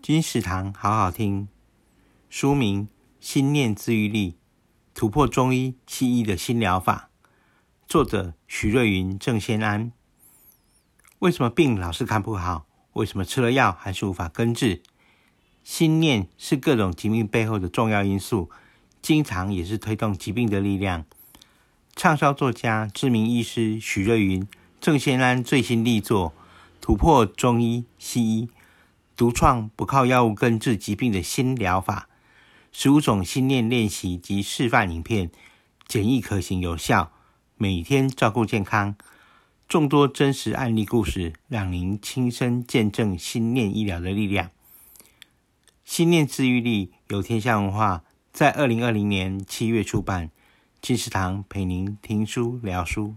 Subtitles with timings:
[0.00, 1.48] 金石堂好好听，
[2.30, 2.86] 书名
[3.20, 4.36] 《心念自愈力：
[4.94, 7.10] 突破中医西医的新疗法》，
[7.86, 9.92] 作者许瑞云、郑先安。
[11.18, 12.66] 为什么病老是看不好？
[12.94, 14.82] 为什么吃了药还是无法根治？
[15.62, 18.48] 心念是各种疾病背后的重要因素，
[19.02, 21.04] 经常也是推动疾病的力量。
[21.94, 24.48] 畅销作家、知名医师许瑞云、
[24.80, 26.30] 郑先安最新力作
[26.80, 28.46] 《突破中医西医》。
[29.18, 32.08] 独创不靠药物根治疾病的新疗法，
[32.70, 35.32] 十五种心念练习及示范影片，
[35.88, 37.10] 简易可行有效，
[37.56, 38.94] 每天照顾健康。
[39.66, 44.52] 众多真实案例故事，让您亲身见证心念医疗的力量。
[45.84, 50.30] 心念治愈力由天下文化在二零二零年七月出版。
[50.80, 53.16] 金石堂陪您听书聊书。